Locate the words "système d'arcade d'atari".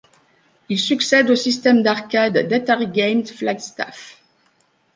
1.35-2.87